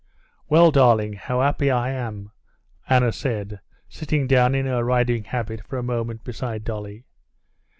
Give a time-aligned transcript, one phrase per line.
[0.49, 2.31] "Well, darling, how happy I am!"
[2.89, 7.05] Anna said, sitting down in her riding habit for a moment beside Dolly.